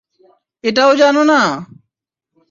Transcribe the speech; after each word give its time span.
এটাও 0.63 0.91
জানো 0.95 1.21
না? 1.23 1.41